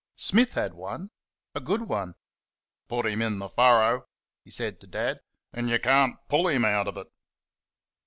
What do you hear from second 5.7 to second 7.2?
can't PULL him out of it."